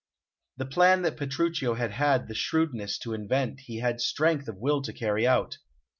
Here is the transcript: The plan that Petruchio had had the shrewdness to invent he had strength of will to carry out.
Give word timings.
The 0.57 0.65
plan 0.65 1.03
that 1.03 1.15
Petruchio 1.15 1.75
had 1.75 1.91
had 1.91 2.27
the 2.27 2.33
shrewdness 2.33 2.97
to 2.97 3.13
invent 3.13 3.59
he 3.67 3.81
had 3.81 4.01
strength 4.01 4.47
of 4.47 4.57
will 4.57 4.81
to 4.81 4.91
carry 4.93 5.27
out. 5.27 5.59